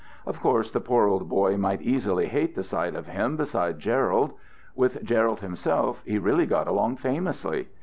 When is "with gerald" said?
4.73-5.41